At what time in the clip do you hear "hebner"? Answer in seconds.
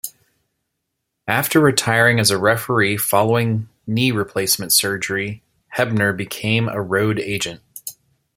5.77-6.17